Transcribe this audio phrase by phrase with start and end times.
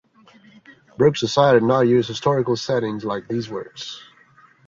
[0.97, 4.01] Brooks decided not to use historical settings like these works.